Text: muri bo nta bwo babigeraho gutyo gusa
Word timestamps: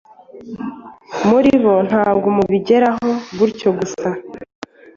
muri 1.29 1.51
bo 1.63 1.73
nta 1.87 2.03
bwo 2.15 2.29
babigeraho 2.37 3.09
gutyo 3.37 3.69
gusa 3.77 4.09